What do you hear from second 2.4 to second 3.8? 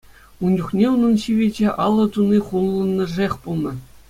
хулӑнӑшех пулнӑ.